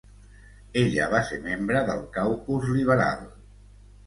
[0.83, 3.23] Ella va ser membre del caucus liberal.